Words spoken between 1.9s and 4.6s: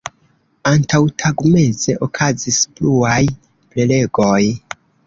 okazis pluaj prelegoj.